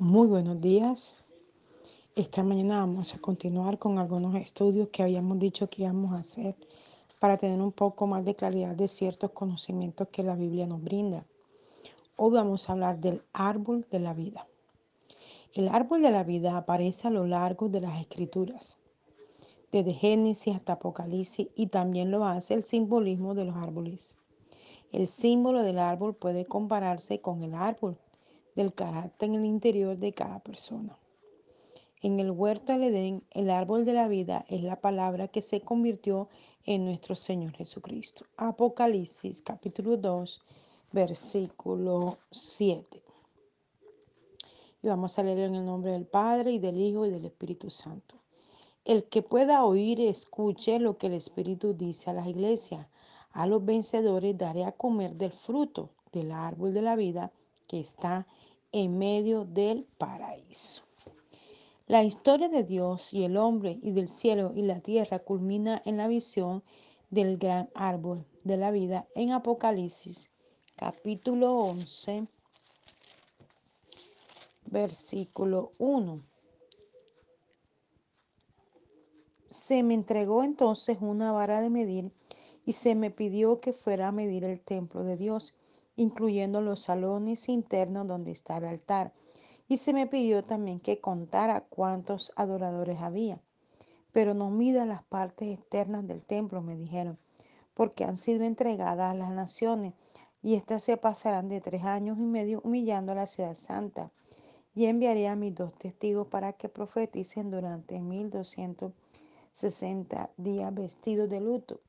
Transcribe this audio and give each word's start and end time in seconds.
Muy 0.00 0.26
buenos 0.26 0.60
días. 0.60 1.24
Esta 2.16 2.42
mañana 2.42 2.80
vamos 2.80 3.14
a 3.14 3.20
continuar 3.20 3.78
con 3.78 4.00
algunos 4.00 4.34
estudios 4.34 4.88
que 4.88 5.04
habíamos 5.04 5.38
dicho 5.38 5.70
que 5.70 5.82
íbamos 5.82 6.12
a 6.12 6.18
hacer 6.18 6.56
para 7.20 7.36
tener 7.36 7.60
un 7.60 7.70
poco 7.70 8.08
más 8.08 8.24
de 8.24 8.34
claridad 8.34 8.74
de 8.74 8.88
ciertos 8.88 9.30
conocimientos 9.30 10.08
que 10.08 10.24
la 10.24 10.34
Biblia 10.34 10.66
nos 10.66 10.82
brinda. 10.82 11.24
Hoy 12.16 12.32
vamos 12.32 12.68
a 12.68 12.72
hablar 12.72 12.98
del 12.98 13.22
árbol 13.32 13.86
de 13.88 14.00
la 14.00 14.14
vida. 14.14 14.48
El 15.54 15.68
árbol 15.68 16.02
de 16.02 16.10
la 16.10 16.24
vida 16.24 16.56
aparece 16.56 17.06
a 17.06 17.12
lo 17.12 17.24
largo 17.24 17.68
de 17.68 17.80
las 17.80 18.00
escrituras, 18.00 18.78
desde 19.70 19.92
Génesis 19.92 20.56
hasta 20.56 20.72
Apocalipsis, 20.72 21.50
y 21.54 21.68
también 21.68 22.10
lo 22.10 22.24
hace 22.24 22.54
el 22.54 22.64
simbolismo 22.64 23.36
de 23.36 23.44
los 23.44 23.54
árboles. 23.54 24.16
El 24.90 25.06
símbolo 25.06 25.62
del 25.62 25.78
árbol 25.78 26.16
puede 26.16 26.46
compararse 26.46 27.20
con 27.20 27.42
el 27.42 27.54
árbol 27.54 27.96
del 28.54 28.74
carácter 28.74 29.28
en 29.28 29.36
el 29.36 29.44
interior 29.44 29.98
de 29.98 30.12
cada 30.12 30.40
persona. 30.40 30.98
En 32.00 32.20
el 32.20 32.30
huerto 32.30 32.72
del 32.72 32.84
Edén, 32.84 33.24
el 33.30 33.48
árbol 33.50 33.84
de 33.84 33.94
la 33.94 34.08
vida 34.08 34.44
es 34.48 34.62
la 34.62 34.80
palabra 34.80 35.28
que 35.28 35.40
se 35.40 35.62
convirtió 35.62 36.28
en 36.64 36.84
nuestro 36.84 37.14
Señor 37.14 37.52
Jesucristo. 37.52 38.24
Apocalipsis 38.36 39.40
capítulo 39.42 39.96
2, 39.96 40.42
versículo 40.92 42.18
7. 42.30 43.02
Y 44.82 44.86
vamos 44.86 45.18
a 45.18 45.22
leer 45.22 45.38
en 45.38 45.54
el 45.54 45.64
nombre 45.64 45.92
del 45.92 46.06
Padre 46.06 46.52
y 46.52 46.58
del 46.58 46.78
Hijo 46.78 47.06
y 47.06 47.10
del 47.10 47.24
Espíritu 47.24 47.70
Santo. 47.70 48.16
El 48.84 49.04
que 49.04 49.22
pueda 49.22 49.64
oír, 49.64 49.98
escuche 50.02 50.78
lo 50.78 50.98
que 50.98 51.06
el 51.06 51.14
Espíritu 51.14 51.72
dice 51.72 52.10
a 52.10 52.12
las 52.12 52.26
iglesias. 52.26 52.86
A 53.32 53.46
los 53.46 53.64
vencedores 53.64 54.36
daré 54.36 54.66
a 54.66 54.72
comer 54.72 55.14
del 55.14 55.32
fruto 55.32 55.88
del 56.12 56.32
árbol 56.32 56.74
de 56.74 56.82
la 56.82 56.96
vida 56.96 57.32
que 57.66 57.80
está 57.80 58.26
en 58.72 58.98
medio 58.98 59.44
del 59.44 59.86
paraíso. 59.98 60.82
La 61.86 62.02
historia 62.02 62.48
de 62.48 62.62
Dios 62.62 63.12
y 63.12 63.24
el 63.24 63.36
hombre 63.36 63.78
y 63.82 63.92
del 63.92 64.08
cielo 64.08 64.52
y 64.54 64.62
la 64.62 64.80
tierra 64.80 65.18
culmina 65.18 65.82
en 65.84 65.96
la 65.96 66.08
visión 66.08 66.64
del 67.10 67.36
gran 67.36 67.70
árbol 67.74 68.26
de 68.42 68.56
la 68.56 68.70
vida 68.70 69.06
en 69.14 69.32
Apocalipsis 69.32 70.30
capítulo 70.76 71.56
11 71.56 72.26
versículo 74.66 75.70
1. 75.78 76.20
Se 79.48 79.82
me 79.84 79.94
entregó 79.94 80.42
entonces 80.42 80.98
una 81.00 81.30
vara 81.30 81.60
de 81.60 81.70
medir 81.70 82.10
y 82.66 82.72
se 82.72 82.94
me 82.94 83.10
pidió 83.10 83.60
que 83.60 83.72
fuera 83.72 84.08
a 84.08 84.12
medir 84.12 84.42
el 84.42 84.60
templo 84.60 85.04
de 85.04 85.16
Dios 85.16 85.54
incluyendo 85.96 86.60
los 86.60 86.80
salones 86.80 87.48
internos 87.48 88.06
donde 88.06 88.32
está 88.32 88.56
el 88.58 88.64
altar. 88.64 89.12
Y 89.68 89.78
se 89.78 89.92
me 89.92 90.06
pidió 90.06 90.44
también 90.44 90.80
que 90.80 91.00
contara 91.00 91.60
cuántos 91.62 92.32
adoradores 92.36 93.00
había. 93.00 93.40
Pero 94.12 94.34
no 94.34 94.50
mida 94.50 94.84
las 94.86 95.02
partes 95.02 95.48
externas 95.58 96.06
del 96.06 96.22
templo, 96.22 96.62
me 96.62 96.76
dijeron, 96.76 97.18
porque 97.74 98.04
han 98.04 98.16
sido 98.16 98.44
entregadas 98.44 99.12
a 99.12 99.18
las 99.18 99.30
naciones, 99.30 99.94
y 100.42 100.54
éstas 100.54 100.82
se 100.82 100.96
pasarán 100.96 101.48
de 101.48 101.60
tres 101.60 101.84
años 101.84 102.18
y 102.18 102.22
medio 102.22 102.60
humillando 102.62 103.12
a 103.12 103.16
la 103.16 103.26
ciudad 103.26 103.54
santa. 103.54 104.12
Y 104.74 104.86
enviaré 104.86 105.28
a 105.28 105.36
mis 105.36 105.54
dos 105.54 105.72
testigos 105.78 106.26
para 106.26 106.52
que 106.52 106.68
profeticen 106.68 107.50
durante 107.50 108.00
mil 108.00 108.30
doscientos 108.30 108.92
sesenta 109.52 110.30
días 110.36 110.74
vestidos 110.74 111.30
de 111.30 111.40
luto. 111.40 111.80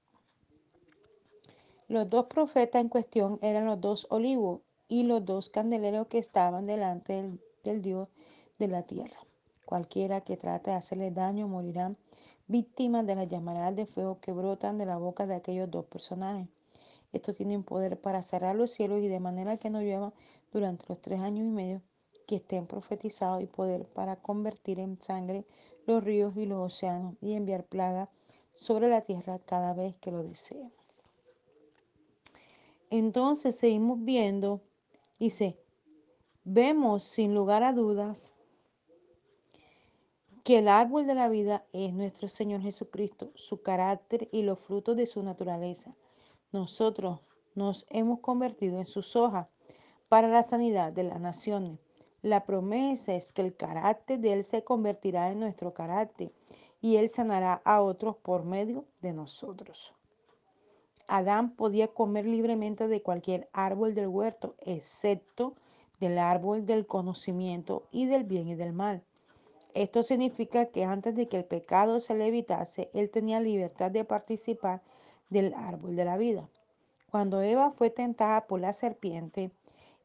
Los 1.87 2.09
dos 2.09 2.25
profetas 2.25 2.81
en 2.81 2.89
cuestión 2.89 3.37
eran 3.43 3.67
los 3.67 3.79
dos 3.79 4.07
olivos 4.09 4.61
y 4.87 5.03
los 5.03 5.23
dos 5.23 5.49
candeleros 5.49 6.07
que 6.07 6.17
estaban 6.17 6.65
delante 6.65 7.37
del, 7.63 7.81
Dios 7.83 8.09
de 8.57 8.67
la 8.67 8.81
tierra. 8.81 9.19
Cualquiera 9.65 10.21
que 10.21 10.35
trate 10.35 10.71
de 10.71 10.77
hacerle 10.77 11.11
daño 11.11 11.47
morirá 11.47 11.95
víctimas 12.47 13.05
de 13.05 13.13
las 13.13 13.27
llamaradas 13.27 13.75
de 13.75 13.85
fuego 13.85 14.19
que 14.19 14.31
brotan 14.31 14.79
de 14.79 14.87
la 14.87 14.97
boca 14.97 15.27
de 15.27 15.35
aquellos 15.35 15.69
dos 15.69 15.85
personajes. 15.85 16.47
Estos 17.13 17.35
tienen 17.35 17.63
poder 17.63 18.01
para 18.01 18.23
cerrar 18.23 18.55
los 18.55 18.71
cielos 18.71 19.01
y 19.01 19.07
de 19.07 19.19
manera 19.19 19.57
que 19.57 19.69
no 19.69 19.79
llueva 19.79 20.11
durante 20.51 20.85
los 20.89 20.99
tres 21.03 21.19
años 21.19 21.45
y 21.45 21.49
medio 21.49 21.83
que 22.25 22.37
estén 22.37 22.65
profetizados 22.65 23.43
y 23.43 23.45
poder 23.45 23.85
para 23.85 24.15
convertir 24.15 24.79
en 24.79 24.99
sangre 24.99 25.45
los 25.85 26.03
ríos 26.03 26.35
y 26.35 26.47
los 26.47 26.65
océanos 26.65 27.13
y 27.21 27.33
enviar 27.33 27.63
plaga 27.63 28.09
sobre 28.55 28.89
la 28.89 29.01
tierra 29.01 29.37
cada 29.37 29.75
vez 29.75 29.95
que 29.97 30.09
lo 30.09 30.23
deseen. 30.23 30.71
Entonces 32.89 33.55
seguimos 33.55 34.03
viendo, 34.03 34.61
dice, 35.19 35.59
vemos 36.43 37.03
sin 37.03 37.33
lugar 37.33 37.63
a 37.63 37.73
dudas 37.73 38.33
que 40.43 40.59
el 40.59 40.67
árbol 40.67 41.07
de 41.07 41.15
la 41.15 41.27
vida 41.27 41.65
es 41.73 41.93
nuestro 41.93 42.27
Señor 42.27 42.61
Jesucristo, 42.61 43.31
su 43.33 43.63
carácter 43.63 44.29
y 44.31 44.43
los 44.43 44.59
frutos 44.59 44.95
de 44.95 45.07
su 45.07 45.23
naturaleza. 45.23 45.95
Nosotros 46.51 47.19
nos 47.55 47.87
hemos 47.89 48.19
convertido 48.19 48.77
en 48.77 48.85
sus 48.85 49.15
hojas 49.15 49.47
para 50.07 50.27
la 50.27 50.43
sanidad 50.43 50.93
de 50.93 51.03
las 51.03 51.19
naciones. 51.19 51.79
La 52.21 52.45
promesa 52.45 53.15
es 53.15 53.33
que 53.33 53.41
el 53.41 53.55
carácter 53.55 54.19
de 54.19 54.33
Él 54.33 54.43
se 54.43 54.63
convertirá 54.63 55.31
en 55.31 55.39
nuestro 55.39 55.73
carácter 55.73 56.31
y 56.79 56.97
Él 56.97 57.09
sanará 57.09 57.61
a 57.65 57.81
otros 57.81 58.15
por 58.17 58.45
medio 58.45 58.85
de 59.01 59.13
nosotros. 59.13 59.95
Adán 61.07 61.51
podía 61.55 61.87
comer 61.87 62.25
libremente 62.25 62.87
de 62.87 63.01
cualquier 63.01 63.49
árbol 63.53 63.93
del 63.93 64.07
huerto, 64.07 64.55
excepto 64.59 65.53
del 65.99 66.17
árbol 66.17 66.65
del 66.65 66.85
conocimiento 66.85 67.83
y 67.91 68.05
del 68.07 68.23
bien 68.23 68.47
y 68.47 68.55
del 68.55 68.73
mal. 68.73 69.03
Esto 69.73 70.03
significa 70.03 70.67
que 70.67 70.85
antes 70.85 71.15
de 71.15 71.27
que 71.27 71.37
el 71.37 71.45
pecado 71.45 71.99
se 71.99 72.15
le 72.15 72.27
evitase, 72.27 72.89
él 72.93 73.09
tenía 73.09 73.39
libertad 73.39 73.91
de 73.91 74.05
participar 74.05 74.81
del 75.29 75.53
árbol 75.53 75.95
de 75.95 76.05
la 76.05 76.17
vida. 76.17 76.49
Cuando 77.11 77.41
Eva 77.41 77.71
fue 77.71 77.89
tentada 77.89 78.47
por 78.47 78.59
la 78.59 78.73
serpiente, 78.73 79.51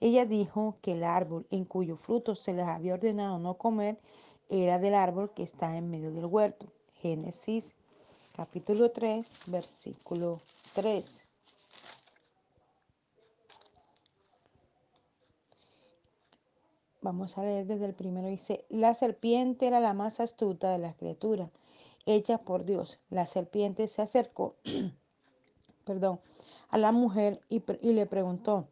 ella 0.00 0.26
dijo 0.26 0.76
que 0.80 0.92
el 0.92 1.04
árbol 1.04 1.46
en 1.50 1.64
cuyo 1.64 1.96
fruto 1.96 2.34
se 2.34 2.52
les 2.52 2.66
había 2.66 2.94
ordenado 2.94 3.38
no 3.38 3.54
comer 3.54 3.98
era 4.48 4.78
del 4.78 4.94
árbol 4.94 5.30
que 5.34 5.42
está 5.42 5.76
en 5.76 5.90
medio 5.90 6.12
del 6.12 6.26
huerto. 6.26 6.66
Génesis 6.94 7.76
capítulo 8.40 8.90
3, 8.90 9.28
versículo 9.48 10.40
3. 10.74 11.24
Vamos 17.02 17.36
a 17.36 17.42
leer 17.42 17.66
desde 17.66 17.84
el 17.84 17.92
primero. 17.92 18.28
Dice, 18.28 18.64
la 18.70 18.94
serpiente 18.94 19.66
era 19.66 19.78
la 19.78 19.92
más 19.92 20.20
astuta 20.20 20.72
de 20.72 20.78
las 20.78 20.94
criaturas, 20.94 21.50
hecha 22.06 22.38
por 22.38 22.64
Dios. 22.64 22.98
La 23.10 23.26
serpiente 23.26 23.86
se 23.88 24.00
acercó, 24.00 24.54
perdón, 25.84 26.18
a 26.70 26.78
la 26.78 26.92
mujer 26.92 27.42
y, 27.50 27.62
y 27.82 27.92
le 27.92 28.06
preguntó, 28.06 28.68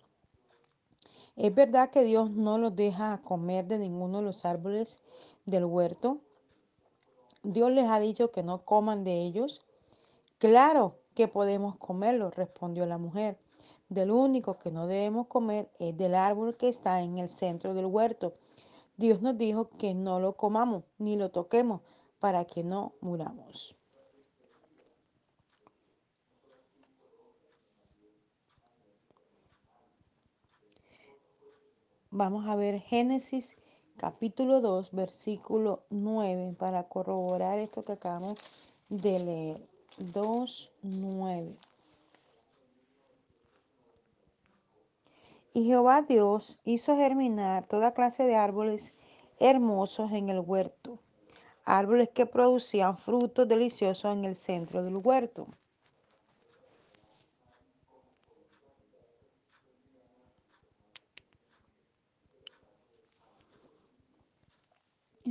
¿es 1.36 1.54
verdad 1.54 1.90
que 1.90 2.04
Dios 2.04 2.30
no 2.30 2.56
los 2.56 2.74
deja 2.74 3.20
comer 3.20 3.66
de 3.66 3.76
ninguno 3.76 4.20
de 4.20 4.24
los 4.24 4.46
árboles 4.46 4.98
del 5.44 5.66
huerto? 5.66 6.22
Dios 7.42 7.72
les 7.72 7.88
ha 7.88 8.00
dicho 8.00 8.30
que 8.30 8.42
no 8.42 8.64
coman 8.64 9.04
de 9.04 9.22
ellos. 9.22 9.60
Claro 10.38 10.98
que 11.14 11.28
podemos 11.28 11.76
comerlo, 11.76 12.30
respondió 12.30 12.86
la 12.86 12.98
mujer. 12.98 13.38
Del 13.88 14.10
único 14.10 14.58
que 14.58 14.70
no 14.70 14.86
debemos 14.86 15.28
comer 15.28 15.70
es 15.78 15.96
del 15.96 16.14
árbol 16.14 16.56
que 16.56 16.68
está 16.68 17.02
en 17.02 17.18
el 17.18 17.30
centro 17.30 17.74
del 17.74 17.86
huerto. 17.86 18.34
Dios 18.96 19.22
nos 19.22 19.38
dijo 19.38 19.70
que 19.70 19.94
no 19.94 20.20
lo 20.20 20.36
comamos 20.36 20.84
ni 20.98 21.16
lo 21.16 21.30
toquemos 21.30 21.80
para 22.20 22.44
que 22.44 22.64
no 22.64 22.92
muramos. 23.00 23.76
Vamos 32.10 32.46
a 32.46 32.56
ver 32.56 32.80
Génesis 32.80 33.56
capítulo 33.98 34.60
2, 34.60 34.92
versículo 34.92 35.82
9, 35.90 36.54
para 36.56 36.84
corroborar 36.84 37.58
esto 37.58 37.84
que 37.84 37.92
acabamos 37.92 38.38
de 38.88 39.18
leer. 39.18 39.68
2, 39.98 40.70
9. 40.82 41.56
Y 45.52 45.64
Jehová 45.64 46.02
Dios 46.02 46.58
hizo 46.64 46.96
germinar 46.96 47.66
toda 47.66 47.92
clase 47.92 48.24
de 48.24 48.36
árboles 48.36 48.94
hermosos 49.40 50.12
en 50.12 50.28
el 50.28 50.38
huerto, 50.38 51.00
árboles 51.64 52.08
que 52.10 52.26
producían 52.26 52.96
frutos 52.96 53.48
deliciosos 53.48 54.16
en 54.16 54.24
el 54.24 54.36
centro 54.36 54.84
del 54.84 54.98
huerto. 54.98 55.48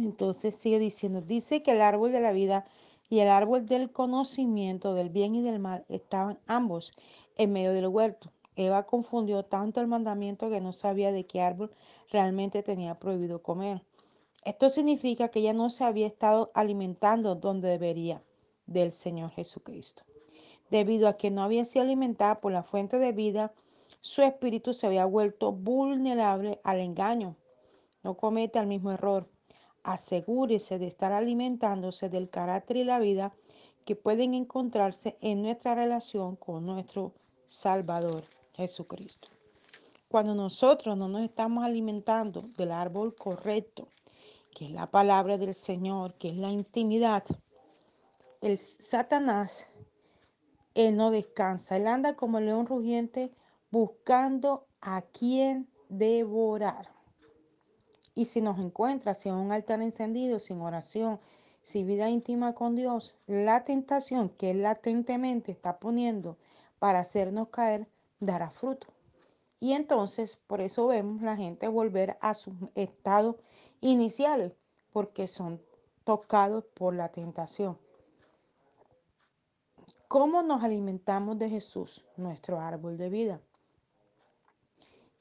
Entonces 0.07 0.56
sigue 0.56 0.80
diciendo, 0.80 1.21
dice 1.21 1.62
que 1.62 1.74
el 1.74 1.81
árbol 1.81 2.12
de 2.12 2.21
la 2.21 2.31
vida 2.31 2.65
y 3.09 3.19
el 3.19 3.30
árbol 3.30 3.65
del 3.65 3.92
conocimiento 3.92 4.94
del 4.94 5.09
bien 5.09 5.36
y 5.36 5.42
del 5.42 5.59
mal 5.59 5.86
estaban 5.89 6.39
ambos 6.48 6.94
en 7.36 7.54
medio 7.54 7.74
del 7.74 7.88
huerto 7.88 8.31
Eva 8.57 8.88
confundió 8.88 9.45
tanto 9.45 9.81
el 9.81 9.88
mandamiento 9.88 10.50
que 10.50 10.59
no 10.59 10.74
sabía 10.74 11.12
de 11.12 11.27
qué 11.27 11.42
árbol 11.42 11.71
realmente 12.09 12.63
tenía 12.63 12.95
prohibido 12.95 13.44
comer. 13.44 13.83
Esto 14.44 14.69
significa 14.69 15.30
que 15.30 15.39
ella 15.39 15.54
no 15.54 15.69
se 15.69 15.83
había 15.83 16.07
estado 16.07 16.51
alimentando 16.56 17.36
donde 17.36 17.69
debería 17.69 18.24
del 18.65 18.92
Señor 18.92 19.30
Jesucristo. 19.30 20.04
Debido 20.71 21.07
a 21.07 21.18
que 21.18 21.30
no 21.30 21.44
había 21.44 21.63
sido 21.65 21.83
alimentada 21.83 22.42
por 22.42 22.51
la 22.51 22.63
fuente 22.63 22.98
de 22.98 23.12
vida, 23.12 23.54
su 24.01 24.24
espíritu 24.24 24.74
se 24.74 24.88
había 24.88 25.06
vuelto 25.06 25.51
vulnerable 25.51 26.59
al 26.63 26.80
engaño. 26.80 27.36
No 28.04 28.18
cometa 28.18 28.59
el 28.59 28.68
mismo 28.68 28.92
error. 28.92 29.30
Asegúrese 29.88 30.80
de 30.80 30.88
estar 30.88 31.13
alimentándose 31.13 32.10
del 32.10 32.30
carácter 32.30 32.75
y 32.75 32.84
la 32.84 33.00
vida 33.00 33.34
que 33.86 33.95
pueden 33.95 34.34
encontrarse 34.34 35.18
en 35.22 35.42
nuestra 35.42 35.75
relación 35.75 36.36
con 36.36 36.66
nuestro 36.66 37.13
Salvador 37.45 38.25
Jesucristo. 38.54 39.30
Cuando 40.10 40.36
nosotros 40.36 40.98
no 40.98 41.07
nos 41.07 41.22
estamos 41.22 41.63
alimentando 41.63 42.42
del 42.57 42.74
árbol 42.74 43.16
correcto, 43.16 43.88
que 44.54 44.66
es 44.66 44.72
la 44.72 44.92
palabra 44.92 45.38
del 45.38 45.56
Señor, 45.56 46.16
que 46.16 46.31
es 46.31 46.36
la 46.36 46.51
intimidad, 46.51 47.24
el 48.42 48.57
Satanás, 48.57 49.69
él 50.75 50.98
no 50.98 51.12
descansa, 51.12 51.78
él 51.78 51.88
anda 51.88 52.18
como 52.18 52.40
el 52.40 52.48
león 52.48 52.68
rugiente 52.68 53.31
buscando 53.72 54.68
a 54.81 55.01
quien 55.04 55.69
devorar. 55.88 56.97
Y 58.18 58.25
si 58.25 58.42
nos 58.42 58.58
encuentra 58.58 59.14
sin 59.14 59.34
un 59.34 59.52
altar 59.52 59.80
encendido, 59.80 60.40
sin 60.40 60.60
oración, 60.60 61.19
sin 61.62 61.86
vida 61.86 62.10
íntima 62.10 62.56
con 62.56 62.75
Dios, 62.75 63.14
la 63.28 63.64
tentación 63.64 64.30
que 64.30 64.50
Él 64.50 64.64
latentemente 64.64 65.52
está 65.52 65.78
poniendo 65.80 66.36
para 66.80 67.02
hacernos 67.02 67.50
caer 67.50 67.88
dará 68.19 68.50
fruto. 68.50 68.88
Y 69.60 69.74
entonces, 69.74 70.38
por 70.48 70.62
eso 70.62 70.88
vemos 70.88 71.22
la 71.22 71.38
gente 71.38 71.68
volver 71.68 72.18
a 72.19 72.34
sus 72.34 72.56
estados 72.74 73.36
iniciales, 73.81 74.54
porque 74.92 75.28
son 75.28 75.62
tocados 76.04 76.64
por 76.74 76.96
la 76.96 77.10
tentación. 77.10 77.78
¿Cómo 80.08 80.42
nos 80.42 80.64
alimentamos 80.64 81.38
de 81.38 81.52
Jesús, 81.52 82.04
nuestro 82.16 82.60
árbol 82.60 82.98
de 82.98 83.10
vida? 83.12 83.42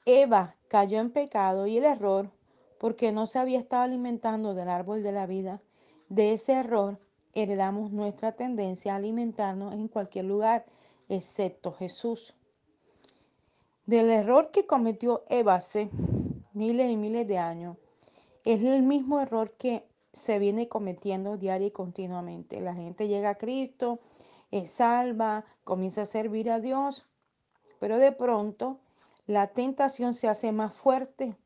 Eva 0.07 0.57
cayó 0.69 0.99
en 0.99 1.11
pecado 1.11 1.67
y 1.67 1.77
el 1.77 1.85
error 1.85 2.31
porque 2.87 3.11
no 3.11 3.27
se 3.27 3.41
había 3.41 3.59
estado 3.59 3.83
alimentando 3.83 4.55
del 4.55 4.69
árbol 4.69 5.03
de 5.03 5.11
la 5.11 5.27
vida. 5.27 5.61
De 6.09 6.33
ese 6.33 6.53
error 6.53 7.01
heredamos 7.33 7.91
nuestra 7.91 8.37
tendencia 8.37 8.93
a 8.93 8.97
alimentarnos 8.99 9.75
en 9.75 9.89
cualquier 9.89 10.27
lugar, 10.27 10.65
excepto 11.09 11.73
Jesús. 11.73 12.33
Del 13.87 14.09
error 14.09 14.53
que 14.53 14.67
cometió 14.67 15.25
Eva 15.29 15.57
hace 15.57 15.91
miles 16.53 16.89
y 16.89 16.97
miles 16.97 17.27
de 17.27 17.39
años, 17.39 17.77
es 18.45 18.63
el 18.63 18.83
mismo 18.83 19.21
error 19.21 19.51
que 19.59 19.85
se 20.13 20.39
viene 20.39 20.69
cometiendo 20.69 21.39
diario 21.39 21.67
y 21.67 21.73
continuamente. 21.73 22.61
La 22.61 22.73
gente 22.73 23.09
llega 23.09 23.31
a 23.31 23.37
Cristo, 23.37 23.99
es 24.53 24.71
salva, 24.71 25.45
comienza 25.65 26.03
a 26.03 26.07
servir 26.07 26.53
a 26.53 26.61
Dios, 26.61 27.05
pero 27.81 27.99
de 27.99 28.13
pronto 28.13 28.79
la 29.27 29.49
tentación 29.49 30.15
se 30.15 30.29
hace 30.29 30.53
más 30.53 30.73
fuerte 30.73 31.37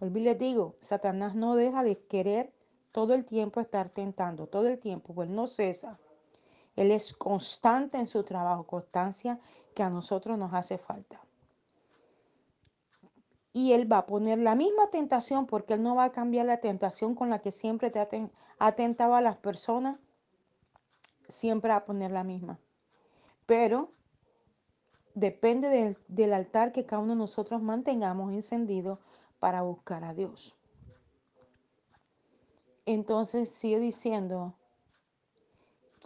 Volví 0.00 0.20
les 0.20 0.38
digo, 0.38 0.76
Satanás 0.80 1.34
no 1.34 1.56
deja 1.56 1.82
de 1.82 1.98
querer 1.98 2.52
todo 2.92 3.14
el 3.14 3.24
tiempo 3.24 3.60
estar 3.60 3.90
tentando, 3.90 4.46
todo 4.46 4.68
el 4.68 4.78
tiempo, 4.78 5.14
pues 5.14 5.28
no 5.28 5.46
cesa. 5.46 5.98
Él 6.76 6.92
es 6.92 7.12
constante 7.12 7.98
en 7.98 8.06
su 8.06 8.22
trabajo, 8.22 8.64
constancia 8.64 9.40
que 9.74 9.82
a 9.82 9.90
nosotros 9.90 10.38
nos 10.38 10.54
hace 10.54 10.78
falta. 10.78 11.20
Y 13.52 13.72
Él 13.72 13.90
va 13.90 13.98
a 13.98 14.06
poner 14.06 14.38
la 14.38 14.54
misma 14.54 14.88
tentación 14.90 15.46
porque 15.46 15.74
Él 15.74 15.82
no 15.82 15.96
va 15.96 16.04
a 16.04 16.12
cambiar 16.12 16.46
la 16.46 16.60
tentación 16.60 17.16
con 17.16 17.30
la 17.30 17.40
que 17.40 17.50
siempre 17.50 17.90
te 17.90 17.98
ha 18.58 18.72
tentado 18.72 19.14
a 19.16 19.20
las 19.20 19.40
personas. 19.40 19.98
Siempre 21.26 21.70
va 21.70 21.78
a 21.78 21.84
poner 21.84 22.12
la 22.12 22.22
misma. 22.22 22.60
Pero 23.46 23.92
depende 25.14 25.68
del, 25.68 25.98
del 26.06 26.32
altar 26.32 26.70
que 26.70 26.86
cada 26.86 27.02
uno 27.02 27.14
de 27.14 27.18
nosotros 27.18 27.60
mantengamos 27.60 28.32
encendido 28.32 29.00
para 29.38 29.62
buscar 29.62 30.04
a 30.04 30.14
Dios. 30.14 30.54
Entonces 32.86 33.50
sigue 33.50 33.80
diciendo, 33.80 34.54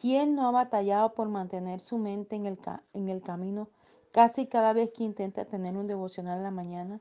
¿quién 0.01 0.35
no 0.35 0.49
ha 0.49 0.51
batallado 0.51 1.15
por 1.15 1.29
mantener 1.29 1.81
su 1.81 1.99
mente 1.99 2.35
en 2.37 2.47
el, 2.47 2.59
en 2.93 3.09
el 3.09 3.23
camino 3.23 3.69
casi 4.11 4.47
cada 4.47 4.73
vez 4.73 4.91
que 4.91 5.05
intenta 5.05 5.45
tener 5.45 5.77
un 5.77 5.87
devocional 5.87 6.39
en 6.39 6.43
la 6.43 6.51
mañana? 6.51 7.01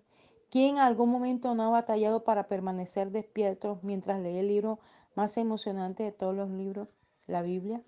¿Quién 0.51 0.75
en 0.75 0.81
algún 0.81 1.09
momento 1.09 1.55
no 1.55 1.63
ha 1.63 1.69
batallado 1.69 2.23
para 2.23 2.47
permanecer 2.47 3.09
despierto 3.09 3.79
mientras 3.81 4.19
lee 4.19 4.37
el 4.37 4.49
libro 4.49 4.79
más 5.15 5.37
emocionante 5.37 6.03
de 6.03 6.11
todos 6.11 6.35
los 6.35 6.49
libros, 6.49 6.89
la 7.25 7.41
Biblia? 7.41 7.83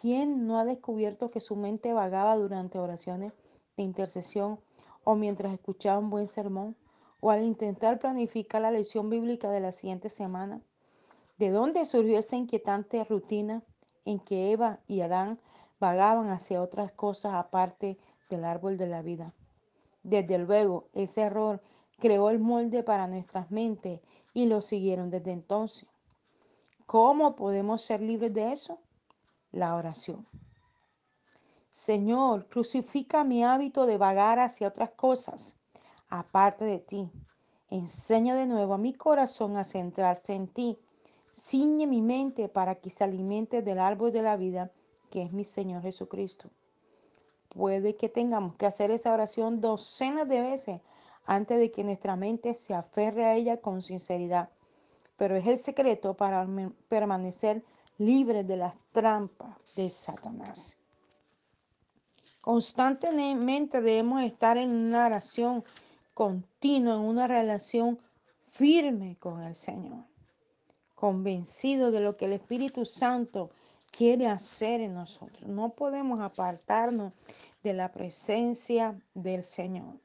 ¿Quién 0.00 0.46
no 0.46 0.58
ha 0.58 0.64
descubierto 0.64 1.30
que 1.30 1.40
su 1.40 1.54
mente 1.54 1.92
vagaba 1.92 2.36
durante 2.36 2.78
oraciones 2.78 3.32
de 3.76 3.82
intercesión 3.82 4.58
o 5.04 5.14
mientras 5.14 5.52
escuchaba 5.52 5.98
un 5.98 6.10
buen 6.10 6.26
sermón? 6.26 6.76
O 7.24 7.30
al 7.30 7.44
intentar 7.44 8.00
planificar 8.00 8.60
la 8.60 8.72
lección 8.72 9.08
bíblica 9.08 9.48
de 9.48 9.60
la 9.60 9.70
siguiente 9.70 10.10
semana? 10.10 10.60
¿De 11.38 11.50
dónde 11.50 11.86
surgió 11.86 12.18
esa 12.18 12.34
inquietante 12.34 13.04
rutina 13.04 13.62
en 14.04 14.18
que 14.18 14.50
Eva 14.50 14.80
y 14.88 15.02
Adán 15.02 15.38
vagaban 15.78 16.30
hacia 16.30 16.60
otras 16.60 16.90
cosas 16.90 17.34
aparte 17.34 17.96
del 18.28 18.44
árbol 18.44 18.76
de 18.76 18.88
la 18.88 19.02
vida? 19.02 19.32
Desde 20.02 20.36
luego, 20.36 20.88
ese 20.94 21.20
error 21.20 21.62
creó 22.00 22.28
el 22.28 22.40
molde 22.40 22.82
para 22.82 23.06
nuestras 23.06 23.52
mentes 23.52 24.00
y 24.34 24.46
lo 24.46 24.60
siguieron 24.60 25.08
desde 25.08 25.30
entonces. 25.30 25.88
¿Cómo 26.86 27.36
podemos 27.36 27.82
ser 27.82 28.02
libres 28.02 28.34
de 28.34 28.50
eso? 28.50 28.80
La 29.52 29.76
oración. 29.76 30.26
Señor, 31.70 32.48
crucifica 32.48 33.22
mi 33.22 33.44
hábito 33.44 33.86
de 33.86 33.96
vagar 33.96 34.40
hacia 34.40 34.66
otras 34.66 34.90
cosas 34.90 35.54
aparte 36.12 36.66
de 36.66 36.78
ti. 36.78 37.10
Enseña 37.70 38.34
de 38.34 38.44
nuevo 38.44 38.74
a 38.74 38.78
mi 38.78 38.92
corazón 38.92 39.56
a 39.56 39.64
centrarse 39.64 40.34
en 40.34 40.46
ti. 40.46 40.78
Ciñe 41.34 41.86
mi 41.86 42.02
mente 42.02 42.50
para 42.50 42.74
que 42.74 42.90
se 42.90 43.02
alimente 43.02 43.62
del 43.62 43.80
árbol 43.80 44.12
de 44.12 44.20
la 44.20 44.36
vida, 44.36 44.70
que 45.10 45.22
es 45.22 45.32
mi 45.32 45.44
Señor 45.44 45.80
Jesucristo. 45.80 46.50
Puede 47.48 47.94
que 47.94 48.10
tengamos 48.10 48.56
que 48.56 48.66
hacer 48.66 48.90
esa 48.90 49.12
oración 49.12 49.62
docenas 49.62 50.28
de 50.28 50.42
veces 50.42 50.80
antes 51.24 51.58
de 51.58 51.70
que 51.70 51.82
nuestra 51.82 52.14
mente 52.14 52.52
se 52.52 52.74
aferre 52.74 53.24
a 53.24 53.34
ella 53.34 53.62
con 53.62 53.80
sinceridad. 53.80 54.50
Pero 55.16 55.34
es 55.34 55.46
el 55.46 55.56
secreto 55.56 56.14
para 56.14 56.46
permanecer 56.88 57.64
libre 57.96 58.44
de 58.44 58.58
las 58.58 58.74
trampas 58.92 59.56
de 59.76 59.90
Satanás. 59.90 60.76
Constantemente 62.42 63.80
debemos 63.80 64.22
estar 64.22 64.58
en 64.58 64.70
una 64.70 65.06
oración 65.06 65.64
continua, 66.14 66.94
en 66.94 67.00
una 67.00 67.26
relación 67.26 67.98
firme 68.38 69.16
con 69.18 69.42
el 69.42 69.54
Señor, 69.54 70.04
convencido 70.94 71.90
de 71.90 72.00
lo 72.00 72.16
que 72.16 72.26
el 72.26 72.32
Espíritu 72.32 72.84
Santo 72.84 73.50
quiere 73.90 74.26
hacer 74.26 74.80
en 74.80 74.94
nosotros. 74.94 75.46
No 75.46 75.74
podemos 75.74 76.20
apartarnos 76.20 77.12
de 77.62 77.74
la 77.74 77.92
presencia 77.92 79.00
del 79.14 79.44
Señor. 79.44 80.00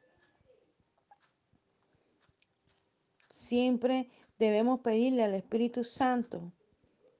Siempre 3.29 4.09
debemos 4.39 4.79
pedirle 4.79 5.23
al 5.23 5.33
Espíritu 5.33 5.83
Santo 5.83 6.51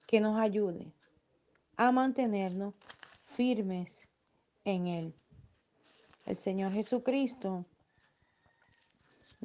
que 0.08 0.20
nos 0.20 0.40
ayude 0.40 0.92
a 1.76 1.92
mantenernos 1.92 2.76
firmes 3.36 4.08
en 4.66 4.88
Él. 4.88 5.16
El 6.26 6.38
Señor 6.38 6.74
Jesucristo 6.74 7.66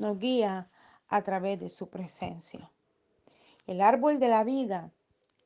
nos 0.02 0.18
guía 0.18 0.68
a 1.08 1.22
través 1.22 1.60
de 1.60 1.70
su 1.70 1.88
presencia. 1.88 2.72
El 3.68 3.80
árbol 3.80 4.18
de 4.18 4.26
la 4.26 4.42
vida 4.42 4.90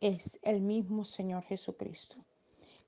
es 0.00 0.40
el 0.42 0.62
mismo 0.62 1.04
Señor 1.04 1.42
Jesucristo. 1.42 2.16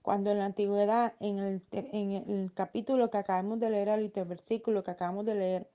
Cuando 0.01 0.31
en 0.31 0.39
la 0.39 0.47
antigüedad, 0.47 1.13
en 1.21 1.39
el, 1.39 2.53
capítulo 2.55 3.11
que 3.11 3.19
acabamos 3.19 3.61
de 3.61 3.69
leer, 3.69 3.91
el 3.91 4.25
versículo 4.25 4.83
que 4.83 4.93
acabamos 4.93 5.27
de 5.27 5.35
leer, 5.35 5.71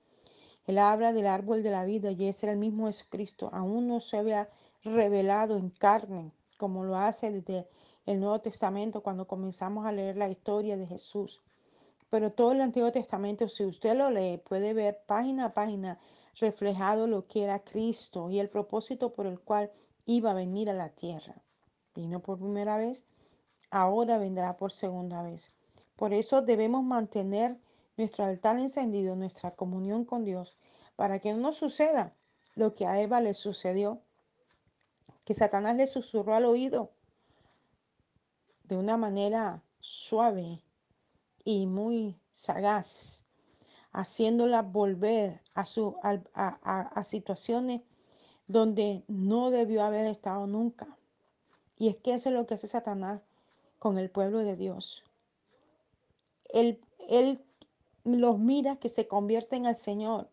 él 0.66 0.78
habla 0.78 1.12
del 1.12 1.28
árbol 1.28 1.62
de 1.62 1.70
la 1.70 1.84
vida 1.84 2.10
y 2.10 2.28
era 2.28 2.50
el 2.50 2.58
mismo 2.58 2.86
Jesucristo. 2.86 3.48
Aún 3.52 3.86
no 3.86 4.00
se 4.00 4.16
había 4.16 4.48
revelado 4.82 5.56
en 5.56 5.70
carne, 5.70 6.32
como 6.58 6.84
lo 6.84 6.96
hace 6.96 7.30
desde 7.30 7.68
el 8.06 8.18
Nuevo 8.18 8.40
Testamento 8.40 9.00
cuando 9.00 9.28
comenzamos 9.28 9.86
a 9.86 9.92
leer 9.92 10.16
la 10.16 10.28
historia 10.28 10.76
de 10.76 10.88
Jesús. 10.88 11.40
Pero 12.14 12.30
todo 12.30 12.52
el 12.52 12.60
Antiguo 12.60 12.92
Testamento, 12.92 13.48
si 13.48 13.64
usted 13.64 13.96
lo 13.96 14.08
lee, 14.08 14.38
puede 14.38 14.72
ver 14.72 15.02
página 15.04 15.46
a 15.46 15.52
página 15.52 15.98
reflejado 16.36 17.08
lo 17.08 17.26
que 17.26 17.42
era 17.42 17.64
Cristo 17.64 18.30
y 18.30 18.38
el 18.38 18.48
propósito 18.48 19.12
por 19.12 19.26
el 19.26 19.40
cual 19.40 19.72
iba 20.04 20.30
a 20.30 20.34
venir 20.34 20.70
a 20.70 20.74
la 20.74 20.90
tierra. 20.90 21.42
Vino 21.92 22.20
por 22.20 22.38
primera 22.38 22.76
vez, 22.76 23.04
ahora 23.68 24.16
vendrá 24.18 24.56
por 24.56 24.70
segunda 24.70 25.24
vez. 25.24 25.50
Por 25.96 26.12
eso 26.12 26.40
debemos 26.40 26.84
mantener 26.84 27.58
nuestro 27.96 28.26
altar 28.26 28.60
encendido, 28.60 29.16
nuestra 29.16 29.50
comunión 29.50 30.04
con 30.04 30.24
Dios, 30.24 30.56
para 30.94 31.18
que 31.18 31.32
no 31.32 31.52
suceda 31.52 32.14
lo 32.54 32.76
que 32.76 32.86
a 32.86 33.00
Eva 33.00 33.20
le 33.20 33.34
sucedió, 33.34 34.00
que 35.24 35.34
Satanás 35.34 35.74
le 35.74 35.88
susurró 35.88 36.36
al 36.36 36.44
oído 36.44 36.92
de 38.62 38.76
una 38.76 38.96
manera 38.96 39.64
suave 39.80 40.62
y 41.44 41.66
muy 41.66 42.18
sagaz, 42.30 43.24
haciéndola 43.92 44.62
volver 44.62 45.40
a, 45.54 45.66
su, 45.66 45.96
a, 46.02 46.20
a, 46.34 47.04
situaciones 47.04 47.82
donde 48.48 49.04
no 49.06 49.50
debió 49.50 49.84
haber 49.84 50.06
estado 50.06 50.46
nunca. 50.46 50.98
Y 51.78 51.88
es 51.88 51.96
que 51.96 52.14
eso 52.14 52.30
es 52.30 52.34
lo 52.34 52.46
que 52.46 52.54
hace 52.54 52.66
Satanás 52.66 53.20
con 53.78 53.98
el 53.98 54.10
pueblo 54.10 54.38
de 54.38 54.56
Dios. 54.56 55.04
Él, 56.50 56.80
él 57.08 57.44
los 58.04 58.38
mira 58.38 58.76
que 58.76 58.88
se 58.88 59.06
convierten 59.06 59.66
al 59.66 59.76
Señor. 59.76 60.30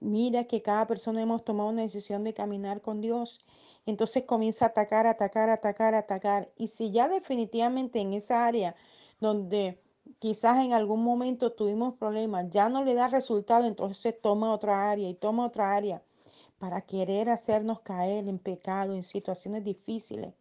Mira 0.00 0.44
que 0.44 0.62
cada 0.62 0.86
persona 0.86 1.22
hemos 1.22 1.44
tomado 1.44 1.70
una 1.70 1.82
decisión 1.82 2.24
de 2.24 2.34
caminar 2.34 2.82
con 2.82 3.00
Dios. 3.00 3.44
Entonces 3.86 4.24
comienza 4.24 4.66
a 4.66 4.68
atacar, 4.68 5.06
atacar, 5.06 5.50
atacar, 5.50 5.94
atacar. 5.94 6.52
Y 6.56 6.68
si 6.68 6.92
ya 6.92 7.08
definitivamente 7.08 8.00
en 8.00 8.12
esa 8.12 8.46
área 8.46 8.74
donde 9.20 9.83
quizás 10.18 10.64
en 10.64 10.72
algún 10.72 11.02
momento 11.02 11.52
tuvimos 11.52 11.94
problemas, 11.94 12.50
ya 12.50 12.68
no 12.68 12.84
le 12.84 12.94
da 12.94 13.08
resultado, 13.08 13.66
entonces 13.66 14.14
toma 14.20 14.52
otra 14.52 14.90
área 14.90 15.08
y 15.08 15.14
toma 15.14 15.46
otra 15.46 15.74
área 15.74 16.02
para 16.58 16.80
querer 16.80 17.28
hacernos 17.28 17.80
caer 17.80 18.28
en 18.28 18.38
pecado, 18.38 18.94
en 18.94 19.04
situaciones 19.04 19.64
difíciles. 19.64 20.32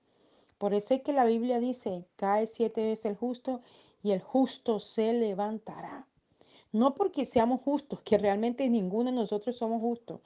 Por 0.58 0.74
eso 0.74 0.94
es 0.94 1.02
que 1.02 1.12
la 1.12 1.26
Biblia 1.26 1.60
dice, 1.60 2.06
cae 2.16 2.48
siete 2.48 2.86
veces 2.86 3.06
el 3.06 3.18
justo 3.18 3.62
y 4.02 4.12
el 4.12 4.22
justo 4.22 4.80
se 4.80 5.14
levantará. 5.14 6.08
No 6.72 6.96
porque 6.96 7.26
seamos 7.26 7.62
justos, 7.62 8.02
que 8.02 8.18
realmente 8.18 8.70
ninguno 8.70 9.12
de 9.12 9.16
nosotros 9.16 9.56
somos 9.56 9.82
justos. 9.82 10.22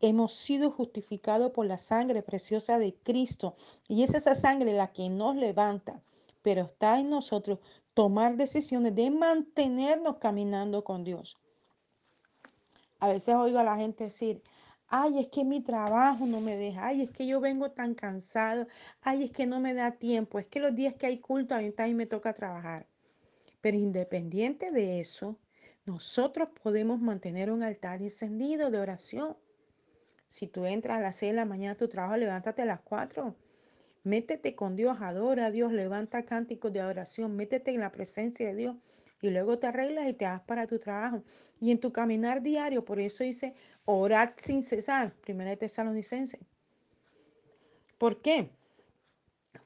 Hemos 0.00 0.32
sido 0.32 0.70
justificados 0.70 1.52
por 1.52 1.66
la 1.66 1.76
sangre 1.76 2.22
preciosa 2.22 2.78
de 2.78 2.94
Cristo. 2.94 3.54
Y 3.86 4.02
es 4.02 4.14
esa 4.14 4.34
sangre 4.34 4.72
la 4.72 4.92
que 4.92 5.10
nos 5.10 5.36
levanta. 5.36 6.00
Pero 6.42 6.62
está 6.62 6.98
en 6.98 7.10
nosotros 7.10 7.58
tomar 7.94 8.36
decisiones 8.36 8.94
de 8.94 9.10
mantenernos 9.10 10.16
caminando 10.18 10.84
con 10.84 11.04
Dios. 11.04 11.38
A 12.98 13.08
veces 13.08 13.34
oigo 13.34 13.58
a 13.58 13.64
la 13.64 13.76
gente 13.76 14.04
decir, 14.04 14.42
ay, 14.88 15.20
es 15.20 15.28
que 15.28 15.44
mi 15.44 15.60
trabajo 15.60 16.26
no 16.26 16.40
me 16.40 16.56
deja, 16.56 16.86
ay, 16.86 17.02
es 17.02 17.10
que 17.10 17.26
yo 17.26 17.40
vengo 17.40 17.70
tan 17.70 17.94
cansado, 17.94 18.66
ay, 19.00 19.24
es 19.24 19.30
que 19.30 19.46
no 19.46 19.60
me 19.60 19.72
da 19.72 19.92
tiempo, 19.92 20.38
es 20.38 20.48
que 20.48 20.60
los 20.60 20.74
días 20.74 20.94
que 20.94 21.06
hay 21.06 21.18
culto 21.18 21.54
a 21.54 21.58
mí 21.60 21.94
me 21.94 22.06
toca 22.06 22.34
trabajar. 22.34 22.86
Pero 23.60 23.76
independiente 23.76 24.70
de 24.70 25.00
eso, 25.00 25.38
nosotros 25.84 26.48
podemos 26.62 27.00
mantener 27.00 27.50
un 27.50 27.62
altar 27.62 28.02
encendido 28.02 28.70
de 28.70 28.80
oración. 28.80 29.36
Si 30.28 30.46
tú 30.46 30.64
entras 30.64 30.98
a 30.98 31.00
las 31.00 31.16
6 31.16 31.32
de 31.32 31.36
la 31.36 31.44
mañana 31.44 31.72
a 31.72 31.76
tu 31.76 31.88
trabajo, 31.88 32.16
levántate 32.16 32.62
a 32.62 32.66
las 32.66 32.80
4. 32.80 33.34
Métete 34.02 34.54
con 34.54 34.76
Dios, 34.76 34.98
adora 35.00 35.46
a 35.46 35.50
Dios, 35.50 35.72
levanta 35.72 36.24
cánticos 36.24 36.72
de 36.72 36.80
adoración, 36.80 37.36
métete 37.36 37.72
en 37.72 37.80
la 37.80 37.92
presencia 37.92 38.48
de 38.48 38.54
Dios 38.54 38.76
y 39.20 39.30
luego 39.30 39.58
te 39.58 39.66
arreglas 39.66 40.08
y 40.08 40.14
te 40.14 40.24
vas 40.24 40.40
para 40.40 40.66
tu 40.66 40.78
trabajo. 40.78 41.22
Y 41.60 41.70
en 41.70 41.78
tu 41.78 41.92
caminar 41.92 42.42
diario, 42.42 42.84
por 42.84 42.98
eso 42.98 43.24
dice, 43.24 43.54
orad 43.84 44.30
sin 44.36 44.62
cesar, 44.62 45.12
primera 45.20 45.50
de 45.50 45.58
Tesalonicense. 45.58 46.38
¿Por 47.98 48.22
qué? 48.22 48.50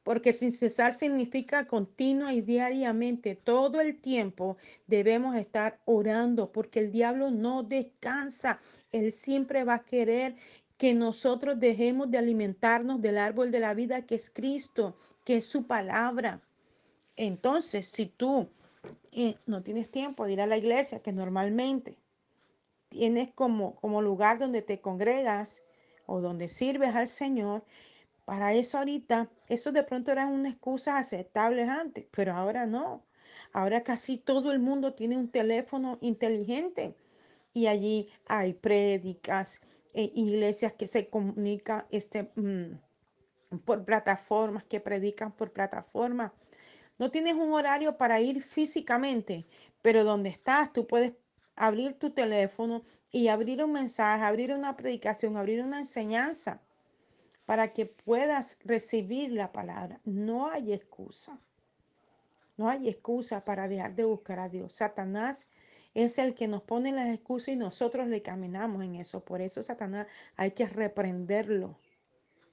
Porque 0.03 0.33
sin 0.33 0.50
cesar 0.50 0.95
significa 0.95 1.67
continua 1.67 2.33
y 2.35 2.41
diariamente, 2.41 3.37
todo 3.37 3.81
el 3.81 4.00
tiempo 4.00 4.57
debemos 4.87 5.37
estar 5.37 5.81
orando, 5.85 6.50
porque 6.50 6.81
el 6.81 6.91
diablo 6.91 7.31
no 7.31 7.62
descansa. 7.62 8.59
Él 8.91 9.12
siempre 9.12 9.62
va 9.62 9.75
a 9.75 9.85
querer 9.85 10.37
que 10.85 10.93
nosotros 10.93 11.59
dejemos 11.59 12.11
de 12.11 12.19
alimentarnos 12.19 13.00
del 13.00 13.17
árbol 13.17 13.50
de 13.50 13.59
la 13.59 13.73
vida 13.73 14.05
que 14.05 14.17
es 14.17 14.29
Cristo, 14.29 14.95
que 15.25 15.37
es 15.37 15.47
su 15.47 15.67
palabra. 15.67 16.43
Entonces, 17.17 17.88
si 17.88 18.05
tú 18.05 18.50
eh, 19.11 19.37
no 19.47 19.62
tienes 19.62 19.91
tiempo 19.91 20.26
de 20.26 20.35
ir 20.35 20.43
a 20.43 20.47
la 20.47 20.59
iglesia, 20.59 21.00
que 21.00 21.11
normalmente 21.11 21.97
tienes 22.91 23.33
como, 23.33 23.75
como 23.76 24.03
lugar 24.03 24.38
donde 24.38 24.61
te 24.61 24.83
congregas 24.83 25.62
o 26.05 26.21
donde 26.21 26.49
sirves 26.49 26.95
al 26.95 27.09
Señor, 27.09 27.64
para 28.26 28.53
eso 28.53 28.76
ahorita, 28.76 29.31
eso 29.49 29.73
de 29.73 29.85
pronto 29.85 30.12
eran 30.12 30.29
una 30.35 30.50
excusa 30.50 30.99
aceptables 30.99 31.67
antes, 31.67 32.05
pero 32.11 32.35
ahora 32.35 32.67
no. 32.67 33.07
Ahora 33.55 33.83
casi 33.85 34.19
todo 34.19 34.53
el 34.53 34.59
mundo 34.59 34.93
tiene 34.93 35.17
un 35.17 35.31
teléfono 35.31 35.97
inteligente 36.03 36.95
y 37.55 37.69
allí 37.69 38.11
hay 38.26 38.53
prédicas, 38.53 39.62
eh, 39.95 40.11
iglesias 40.15 40.73
que 40.73 40.87
se 40.87 41.09
comunican 41.09 41.87
este, 41.91 42.31
mm, 42.35 43.59
por 43.65 43.85
plataformas, 43.85 44.65
que 44.65 44.81
predican 44.81 45.33
por 45.33 45.53
plataformas. 45.53 46.33
No 46.99 47.11
tienes 47.11 47.35
un 47.35 47.53
horario 47.53 47.97
para 47.97 48.21
ir 48.21 48.43
físicamente, 48.43 49.47
pero 49.83 50.05
donde 50.05 50.29
estás 50.29 50.73
tú 50.73 50.87
puedes 50.87 51.13
abrir 51.57 51.99
tu 51.99 52.11
teléfono 52.11 52.83
y 53.11 53.29
abrir 53.29 53.63
un 53.65 53.73
mensaje, 53.73 54.25
abrir 54.25 54.53
una 54.53 54.77
predicación, 54.77 55.37
abrir 55.37 55.63
una 55.63 55.79
enseñanza 55.79 56.61
para 57.47 57.73
que 57.73 57.87
puedas 57.87 58.59
recibir 58.65 59.33
la 59.33 59.53
palabra. 59.53 60.01
No 60.05 60.49
hay 60.49 60.73
excusa. 60.73 61.39
No 62.57 62.69
hay 62.69 62.89
excusa 62.89 63.45
para 63.45 63.69
dejar 63.69 63.95
de 63.95 64.05
buscar 64.05 64.39
a 64.39 64.49
Dios. 64.49 64.75
Satanás 64.75 65.47
es 65.95 66.19
el 66.19 66.35
que 66.35 66.49
nos 66.49 66.63
pone 66.63 66.93
las 66.93 67.09
excusas 67.09 67.55
y 67.55 67.57
nosotros 67.57 68.09
le 68.09 68.21
caminamos 68.21 68.83
en 68.83 68.97
eso. 68.97 69.25
Por 69.25 69.41
eso 69.41 69.63
Satanás 69.63 70.07
hay 70.37 70.51
que 70.51 70.67
reprenderlo. 70.67 71.79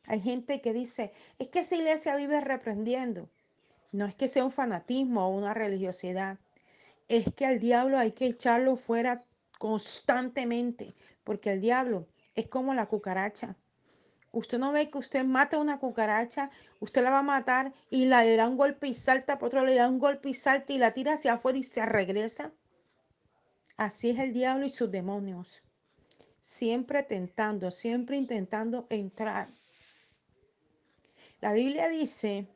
Hay 0.08 0.22
gente 0.22 0.62
que 0.62 0.74
dice, 0.74 1.12
es 1.40 1.48
que 1.50 1.60
esa 1.60 1.76
iglesia 1.76 2.16
vive 2.16 2.40
reprendiendo. 2.40 3.30
No 3.92 4.06
es 4.06 4.16
que 4.16 4.28
sea 4.28 4.46
un 4.46 4.52
fanatismo 4.52 5.28
o 5.28 5.36
una 5.36 5.54
religiosidad. 5.54 6.40
Es 7.08 7.32
que 7.36 7.46
al 7.46 7.60
diablo 7.60 7.98
hay 7.98 8.12
que 8.12 8.28
echarlo 8.28 8.78
fuera 8.78 9.26
constantemente. 9.60 10.94
Porque 11.24 11.52
el 11.54 11.62
diablo 11.62 12.08
es 12.36 12.48
como 12.48 12.74
la 12.74 12.88
cucaracha. 12.88 13.58
Usted 14.32 14.60
no 14.60 14.72
ve 14.72 14.90
que 14.90 14.98
usted 14.98 15.26
mata 15.26 15.58
una 15.58 15.78
cucaracha, 15.78 16.52
usted 16.80 17.04
la 17.04 17.10
va 17.10 17.20
a 17.20 17.24
matar 17.24 17.74
y 17.90 18.06
la 18.06 18.24
le 18.24 18.38
da 18.38 18.48
un 18.48 18.56
golpe 18.56 18.88
y 18.88 18.94
salta, 18.94 19.38
por 19.38 19.48
otro 19.48 19.66
le 19.66 19.76
da 19.76 19.90
un 19.90 20.00
golpe 20.00 20.30
y 20.30 20.34
salta 20.34 20.72
y 20.72 20.78
la 20.78 20.94
tira 20.94 21.14
hacia 21.14 21.34
afuera 21.34 21.58
y 21.58 21.64
se 21.64 21.86
regresa. 21.86 22.54
Así 23.82 24.12
es 24.12 24.20
el 24.20 24.32
diablo 24.32 24.68
y 24.68 24.70
sus 24.70 24.92
demonios. 24.92 25.64
Siempre 26.40 27.02
tentando, 27.02 27.72
siempre 27.72 28.16
intentando 28.16 28.86
entrar. 28.92 29.56
La 31.40 31.52
Biblia 31.52 31.88
dice 31.88 32.48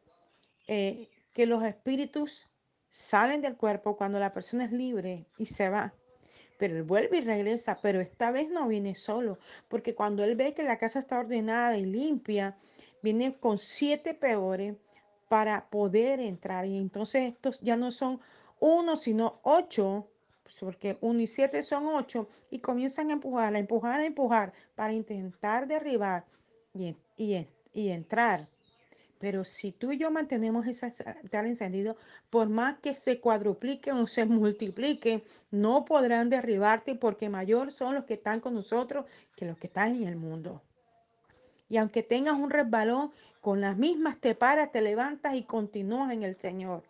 eh, 0.67 1.09
que 1.33 1.47
los 1.47 1.63
espíritus 1.63 2.45
salen 2.89 3.41
del 3.41 3.57
cuerpo 3.57 3.97
cuando 3.97 4.19
la 4.19 4.31
persona 4.31 4.65
es 4.65 4.71
libre 4.71 5.25
y 5.39 5.47
se 5.47 5.67
va. 5.69 5.95
Pero 6.59 6.77
él 6.77 6.83
vuelve 6.83 7.17
y 7.17 7.21
regresa, 7.21 7.79
pero 7.81 8.01
esta 8.01 8.29
vez 8.29 8.47
no 8.51 8.67
viene 8.67 8.93
solo, 8.93 9.39
porque 9.67 9.95
cuando 9.95 10.23
él 10.23 10.35
ve 10.35 10.53
que 10.53 10.61
la 10.61 10.77
casa 10.77 10.99
está 10.99 11.17
ordenada 11.17 11.75
y 11.75 11.87
limpia, 11.87 12.55
viene 13.01 13.35
con 13.39 13.57
siete 13.57 14.13
peores 14.13 14.75
para 15.27 15.71
poder 15.71 16.19
entrar. 16.19 16.67
Y 16.67 16.77
entonces 16.77 17.23
estos 17.23 17.61
ya 17.61 17.77
no 17.77 17.89
son 17.89 18.19
uno, 18.59 18.95
sino 18.95 19.39
ocho, 19.41 20.11
pues, 20.45 20.57
porque 20.59 20.95
uno 21.01 21.19
y 21.19 21.25
siete 21.27 21.63
son 21.63 21.87
ocho, 21.87 22.29
y 22.51 22.59
comienzan 22.59 23.09
a 23.09 23.13
empujar, 23.13 23.55
a 23.55 23.57
empujar, 23.57 23.99
a 23.99 24.05
empujar, 24.05 24.53
para 24.75 24.93
intentar 24.93 25.67
derribar 25.67 26.23
y, 26.75 26.95
y, 27.17 27.47
y 27.73 27.89
entrar. 27.89 28.47
Pero 29.17 29.43
si 29.43 29.71
tú 29.71 29.91
y 29.91 29.97
yo 29.97 30.11
mantenemos 30.11 30.67
ese 30.67 30.85
altar 30.85 31.47
encendido, 31.47 31.97
por 32.29 32.47
más 32.47 32.77
que 32.77 32.93
se 32.93 33.19
cuadruplique 33.19 33.91
o 33.91 34.05
se 34.05 34.25
multiplique, 34.25 35.23
no 35.49 35.83
podrán 35.83 36.29
derribarte 36.29 36.93
porque 36.93 37.27
mayor 37.27 37.71
son 37.71 37.95
los 37.95 38.03
que 38.03 38.13
están 38.13 38.39
con 38.39 38.53
nosotros 38.53 39.05
que 39.35 39.45
los 39.45 39.57
que 39.57 39.65
están 39.65 39.95
en 39.95 40.07
el 40.07 40.15
mundo. 40.15 40.61
Y 41.69 41.77
aunque 41.77 42.03
tengas 42.03 42.35
un 42.35 42.51
resbalón, 42.51 43.11
con 43.41 43.61
las 43.61 43.77
mismas 43.77 44.19
te 44.19 44.35
paras, 44.35 44.71
te 44.71 44.81
levantas 44.81 45.33
y 45.33 45.41
continúas 45.41 46.11
en 46.11 46.21
el 46.21 46.37
Señor. 46.37 46.83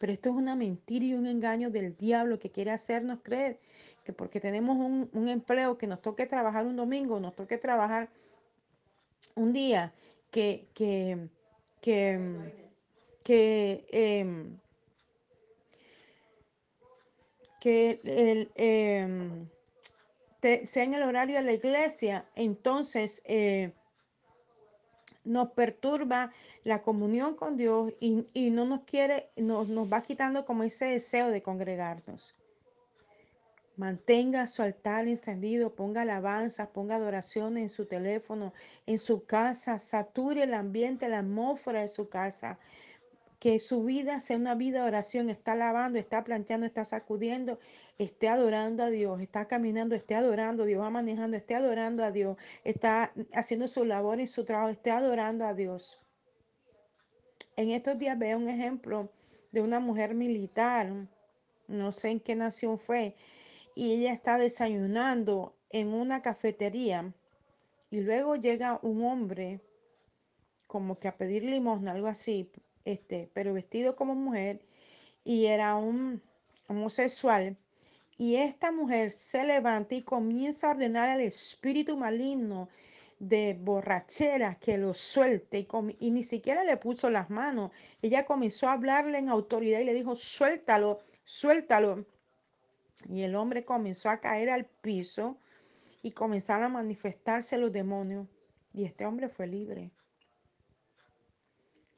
Pero 0.00 0.14
esto 0.14 0.30
es 0.30 0.34
una 0.34 0.56
mentira 0.56 1.04
y 1.04 1.12
un 1.12 1.26
engaño 1.26 1.70
del 1.70 1.94
diablo 1.94 2.38
que 2.38 2.50
quiere 2.50 2.70
hacernos 2.70 3.20
creer 3.22 3.60
que 4.02 4.14
porque 4.14 4.40
tenemos 4.40 4.78
un, 4.78 5.10
un 5.12 5.28
empleo 5.28 5.76
que 5.76 5.86
nos 5.86 6.00
toque 6.00 6.24
trabajar 6.24 6.66
un 6.66 6.76
domingo, 6.76 7.20
nos 7.20 7.36
toque 7.36 7.58
trabajar 7.58 8.08
un 9.34 9.52
día, 9.52 9.92
que, 10.30 10.66
que, 10.72 11.28
que, 11.82 12.18
que, 13.22 13.84
eh, 13.92 14.56
que 17.60 18.00
te, 20.40 20.66
sea 20.66 20.84
en 20.84 20.94
el 20.94 21.02
horario 21.02 21.36
de 21.36 21.42
la 21.42 21.52
iglesia, 21.52 22.26
entonces 22.34 23.20
eh, 23.26 23.72
nos 25.24 25.50
perturba 25.52 26.32
la 26.64 26.82
comunión 26.82 27.34
con 27.34 27.56
Dios 27.56 27.92
y, 28.00 28.26
y 28.34 28.50
no 28.50 28.64
nos 28.64 28.80
quiere, 28.80 29.30
nos, 29.36 29.68
nos 29.68 29.92
va 29.92 30.02
quitando 30.02 30.44
como 30.44 30.62
ese 30.62 30.86
deseo 30.86 31.30
de 31.30 31.42
congregarnos. 31.42 32.34
Mantenga 33.76 34.46
su 34.46 34.62
altar 34.62 35.08
encendido, 35.08 35.74
ponga 35.74 36.02
alabanzas, 36.02 36.68
ponga 36.68 36.96
adoración 36.96 37.56
en 37.56 37.70
su 37.70 37.86
teléfono, 37.86 38.52
en 38.84 38.98
su 38.98 39.24
casa, 39.24 39.78
sature 39.78 40.42
el 40.42 40.52
ambiente, 40.52 41.08
la 41.08 41.20
atmósfera 41.20 41.80
de 41.80 41.88
su 41.88 42.08
casa. 42.10 42.58
Que 43.40 43.58
su 43.58 43.82
vida 43.82 44.20
sea 44.20 44.36
una 44.36 44.54
vida 44.54 44.82
de 44.82 44.88
oración, 44.88 45.28
está 45.30 45.56
lavando, 45.56 45.98
está 45.98 46.22
planchando, 46.22 46.66
está 46.66 46.84
sacudiendo, 46.84 47.58
esté 47.98 48.28
adorando 48.28 48.84
a 48.84 48.90
Dios, 48.90 49.20
está 49.20 49.48
caminando, 49.48 49.96
esté 49.96 50.14
adorando 50.14 50.62
a 50.62 50.66
Dios, 50.66 50.80
va 50.80 50.90
manejando, 50.90 51.36
esté 51.36 51.56
adorando 51.56 52.04
a 52.04 52.12
Dios, 52.12 52.36
está 52.62 53.12
haciendo 53.32 53.66
su 53.66 53.84
labor 53.84 54.20
y 54.20 54.28
su 54.28 54.44
trabajo, 54.44 54.68
esté 54.68 54.92
adorando 54.92 55.44
a 55.44 55.54
Dios. 55.54 55.98
En 57.56 57.70
estos 57.70 57.98
días 57.98 58.16
veo 58.18 58.38
un 58.38 58.48
ejemplo 58.48 59.10
de 59.50 59.62
una 59.62 59.80
mujer 59.80 60.14
militar, 60.14 61.08
no 61.66 61.92
sé 61.92 62.10
en 62.10 62.20
qué 62.20 62.36
nación 62.36 62.78
fue, 62.78 63.16
y 63.74 63.94
ella 63.94 64.12
está 64.12 64.38
desayunando 64.38 65.56
en 65.70 65.88
una 65.88 66.22
cafetería 66.22 67.14
y 67.90 68.00
luego 68.00 68.36
llega 68.36 68.78
un 68.82 69.04
hombre 69.04 69.60
como 70.66 70.98
que 70.98 71.08
a 71.08 71.16
pedir 71.16 71.42
limosna, 71.42 71.92
algo 71.92 72.06
así, 72.06 72.50
este, 72.84 73.30
pero 73.34 73.52
vestido 73.52 73.96
como 73.96 74.14
mujer 74.14 74.60
y 75.24 75.46
era 75.46 75.76
un 75.76 76.22
homosexual. 76.68 77.56
Y 78.16 78.36
esta 78.36 78.70
mujer 78.72 79.10
se 79.10 79.44
levanta 79.44 79.94
y 79.94 80.02
comienza 80.02 80.68
a 80.68 80.70
ordenar 80.72 81.08
al 81.08 81.20
espíritu 81.20 81.96
maligno 81.96 82.68
de 83.18 83.56
borrachera 83.60 84.58
que 84.58 84.78
lo 84.78 84.94
suelte 84.94 85.58
y, 85.58 85.66
y, 85.98 86.10
ni 86.10 86.22
siquiera 86.22 86.64
le 86.64 86.76
puso 86.76 87.10
las 87.10 87.30
manos. 87.30 87.70
Ella 88.02 88.26
comenzó 88.26 88.68
a 88.68 88.72
hablarle 88.72 89.18
en 89.18 89.28
autoridad 89.28 89.80
y 89.80 89.84
le 89.84 89.94
dijo, 89.94 90.16
suéltalo, 90.16 91.00
suéltalo. 91.24 92.04
Y 93.08 93.22
el 93.22 93.34
hombre 93.36 93.64
comenzó 93.64 94.10
a 94.10 94.20
caer 94.20 94.50
al 94.50 94.66
piso 94.66 95.38
y 96.02 96.12
comenzaron 96.12 96.64
a 96.64 96.68
manifestarse 96.68 97.58
los 97.58 97.72
demonios. 97.72 98.26
Y 98.72 98.84
este 98.84 99.06
hombre 99.06 99.28
fue 99.28 99.46
libre. 99.46 99.90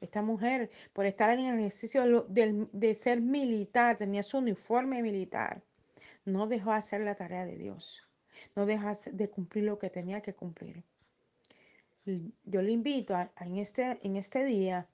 Esta 0.03 0.21
mujer, 0.21 0.69
por 0.91 1.05
estar 1.05 1.29
en 1.37 1.45
el 1.45 1.59
ejercicio 1.59 2.25
de, 2.27 2.95
ser 2.95 3.21
militar, 3.21 3.95
tenía 3.95 4.21
su 4.21 4.37
uniforme 4.37 5.01
militar, 5.01 5.63
no 6.25 6.45
dejó 6.45 6.71
de 6.71 6.77
hacer 6.77 7.01
la 7.01 7.15
tarea 7.15 7.45
de 7.45 7.57
Dios. 7.57 8.03
No 8.53 8.65
dejó 8.65 8.91
de 9.11 9.29
cumplir 9.29 9.63
lo 9.63 9.79
que 9.79 9.89
tenía 9.89 10.21
que 10.21 10.33
cumplir. 10.33 10.83
Yo 12.43 12.61
le 12.61 12.71
invito 12.73 13.15
en, 13.39 13.57
este, 13.57 13.97
en 14.03 14.17
este 14.17 14.43
día 14.43 14.87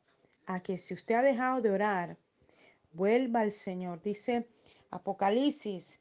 a 0.45 0.59
que 0.61 0.77
si 0.77 0.93
usted 0.93 1.15
ha 1.15 1.23
dejado 1.23 1.59
de 1.61 1.71
orar, 1.71 2.17
vuelva 2.93 3.39
al 3.39 3.51
Señor. 3.51 4.03
Dice 4.03 4.47
Apocalipsis 4.91 5.99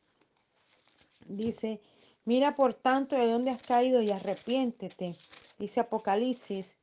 Dice, 1.28 1.80
mira 2.26 2.52
por 2.52 2.74
tanto 2.74 3.16
de 3.16 3.30
dónde 3.30 3.52
has 3.52 3.62
caído 3.62 4.02
y 4.02 4.10
arrepiéntete. 4.10 5.14
Dice 5.58 5.80
Apocalipsis, 5.80 6.76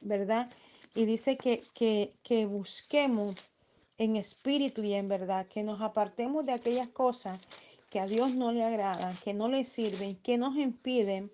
¿verdad? 0.00 0.50
Y 0.94 1.04
dice 1.06 1.36
que, 1.36 1.62
que, 1.74 2.14
que 2.22 2.46
busquemos 2.46 3.36
en 3.98 4.16
espíritu 4.16 4.82
y 4.82 4.94
en 4.94 5.08
verdad, 5.08 5.46
que 5.46 5.62
nos 5.62 5.80
apartemos 5.80 6.44
de 6.44 6.52
aquellas 6.52 6.88
cosas 6.88 7.38
que 7.90 8.00
a 8.00 8.06
Dios 8.06 8.34
no 8.34 8.52
le 8.52 8.64
agradan, 8.64 9.14
que 9.22 9.34
no 9.34 9.48
le 9.48 9.64
sirven, 9.64 10.16
que 10.16 10.38
nos 10.38 10.56
impiden 10.56 11.30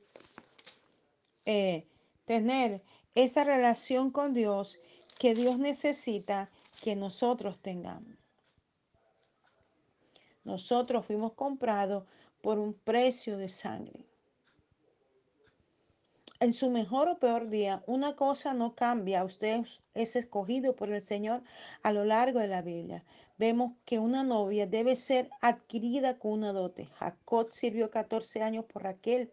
eh, 1.46 1.86
tener 2.24 2.82
esa 3.14 3.44
relación 3.44 4.10
con 4.10 4.34
Dios 4.34 4.78
que 5.18 5.34
Dios 5.34 5.58
necesita 5.58 6.50
que 6.82 6.94
nosotros 6.94 7.58
tengamos. 7.60 8.16
Nosotros 10.44 11.04
fuimos 11.06 11.32
comprados 11.32 12.04
por 12.40 12.58
un 12.58 12.74
precio 12.74 13.36
de 13.36 13.48
sangre. 13.48 14.07
En 16.40 16.52
su 16.52 16.70
mejor 16.70 17.08
o 17.08 17.18
peor 17.18 17.48
día, 17.48 17.82
una 17.88 18.14
cosa 18.14 18.54
no 18.54 18.76
cambia. 18.76 19.24
Usted 19.24 19.64
es 19.94 20.14
escogido 20.14 20.76
por 20.76 20.88
el 20.88 21.02
Señor 21.02 21.42
a 21.82 21.90
lo 21.90 22.04
largo 22.04 22.38
de 22.38 22.46
la 22.46 22.62
Biblia. 22.62 23.04
Vemos 23.38 23.72
que 23.84 23.98
una 23.98 24.22
novia 24.22 24.68
debe 24.68 24.94
ser 24.94 25.30
adquirida 25.40 26.16
con 26.20 26.34
una 26.34 26.52
dote. 26.52 26.86
Jacob 26.94 27.50
sirvió 27.50 27.90
14 27.90 28.40
años 28.42 28.64
por 28.66 28.84
Raquel. 28.84 29.32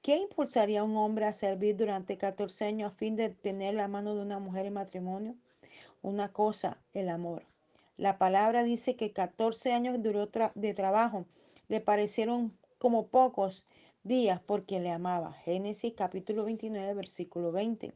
¿Qué 0.00 0.16
impulsaría 0.16 0.80
a 0.80 0.84
un 0.84 0.96
hombre 0.96 1.26
a 1.26 1.34
servir 1.34 1.76
durante 1.76 2.16
14 2.16 2.64
años 2.64 2.90
a 2.90 2.94
fin 2.96 3.16
de 3.16 3.28
tener 3.28 3.74
la 3.74 3.86
mano 3.86 4.14
de 4.14 4.22
una 4.22 4.38
mujer 4.38 4.64
en 4.64 4.72
matrimonio? 4.72 5.34
Una 6.00 6.32
cosa, 6.32 6.78
el 6.94 7.10
amor. 7.10 7.44
La 7.98 8.16
palabra 8.16 8.62
dice 8.62 8.96
que 8.96 9.12
14 9.12 9.74
años 9.74 10.02
duró 10.02 10.30
de 10.54 10.72
trabajo. 10.72 11.26
Le 11.68 11.82
parecieron 11.82 12.56
como 12.78 13.08
pocos 13.08 13.66
días 14.02 14.40
porque 14.40 14.80
le 14.80 14.90
amaba. 14.90 15.32
Génesis 15.32 15.92
capítulo 15.94 16.44
29, 16.44 16.94
versículo 16.94 17.52
20. 17.52 17.92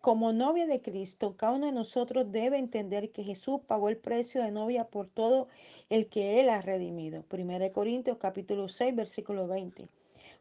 Como 0.00 0.32
novia 0.32 0.66
de 0.66 0.80
Cristo, 0.80 1.36
cada 1.36 1.52
uno 1.52 1.66
de 1.66 1.72
nosotros 1.72 2.32
debe 2.32 2.58
entender 2.58 3.12
que 3.12 3.22
Jesús 3.22 3.60
pagó 3.66 3.88
el 3.88 3.96
precio 3.96 4.42
de 4.42 4.50
novia 4.50 4.88
por 4.88 5.06
todo 5.06 5.46
el 5.90 6.08
que 6.08 6.40
Él 6.40 6.48
ha 6.48 6.60
redimido. 6.60 7.24
1 7.30 7.72
Corintios 7.72 8.16
capítulo 8.16 8.68
6, 8.68 8.96
versículo 8.96 9.46
20. 9.46 9.86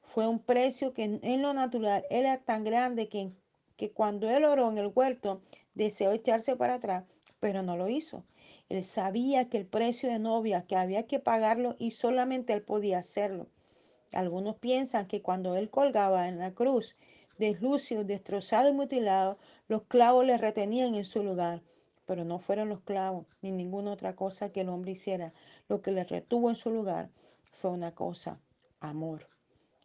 Fue 0.02 0.28
un 0.28 0.40
precio 0.40 0.94
que 0.94 1.20
en 1.22 1.42
lo 1.44 1.54
natural 1.54 2.04
era 2.10 2.38
tan 2.38 2.64
grande 2.64 3.08
que, 3.08 3.32
que 3.78 3.92
cuando 3.92 4.30
Él 4.30 4.46
oró 4.46 4.72
en 4.72 4.80
el 4.80 4.92
huerto 4.94 5.42
deseó 5.76 6.12
echarse 6.12 6.56
para 6.56 6.76
atrás, 6.76 7.04
pero 7.40 7.62
no 7.62 7.78
lo 7.78 7.88
hizo. 7.88 8.24
Él 8.68 8.84
sabía 8.84 9.48
que 9.48 9.58
el 9.58 9.68
precio 9.68 10.10
de 10.10 10.18
novia, 10.18 10.66
que 10.66 10.76
había 10.76 11.06
que 11.06 11.20
pagarlo 11.20 11.76
y 11.78 11.92
solamente 11.92 12.54
él 12.54 12.64
podía 12.64 13.00
hacerlo. 13.00 13.48
Algunos 14.14 14.58
piensan 14.58 15.08
que 15.08 15.22
cuando 15.22 15.56
él 15.56 15.70
colgaba 15.70 16.28
en 16.28 16.38
la 16.38 16.54
cruz, 16.54 16.96
deslucido, 17.38 18.04
destrozado 18.04 18.70
y 18.70 18.74
mutilado, 18.74 19.38
los 19.68 19.84
clavos 19.84 20.26
le 20.26 20.38
retenían 20.38 20.96
en 20.96 21.06
su 21.06 21.24
lugar. 21.24 21.62
Pero 22.06 22.26
no 22.26 22.40
fueron 22.40 22.70
los 22.70 22.82
clavos 22.82 23.26
ni 23.42 23.52
ninguna 23.52 23.92
otra 23.92 24.16
cosa 24.16 24.52
que 24.52 24.62
el 24.62 24.70
hombre 24.70 24.92
hiciera. 24.92 25.34
Lo 25.70 25.82
que 25.82 25.92
le 25.92 26.04
retuvo 26.04 26.50
en 26.50 26.56
su 26.56 26.70
lugar 26.72 27.10
fue 27.52 27.72
una 27.72 27.94
cosa, 27.96 28.40
amor. 28.80 29.30